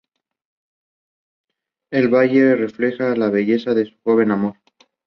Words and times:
El 1.91 2.07
valle 2.07 2.55
reflejaba 2.55 3.15
la 3.15 3.29
belleza 3.29 3.75
de 3.75 3.85
su 3.85 3.95
joven 4.03 4.31
amor. 4.31 4.55